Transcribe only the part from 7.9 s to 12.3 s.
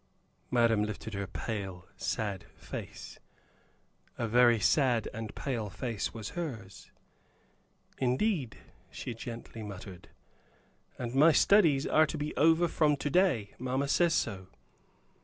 "Indeed!" she gently uttered. "And my studies are to